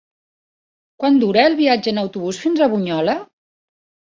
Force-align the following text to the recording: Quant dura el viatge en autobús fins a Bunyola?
Quant 1.03 1.19
dura 1.23 1.43
el 1.49 1.57
viatge 1.59 1.93
en 1.93 2.01
autobús 2.05 2.41
fins 2.47 2.63
a 2.63 2.71
Bunyola? 2.73 3.17